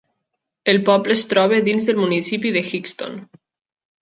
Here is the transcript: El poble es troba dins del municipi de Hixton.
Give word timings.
El 0.71 0.79
poble 0.87 1.13
es 1.19 1.25
troba 1.33 1.59
dins 1.67 1.85
del 1.91 2.01
municipi 2.05 2.55
de 2.57 2.65
Hixton. 2.71 3.23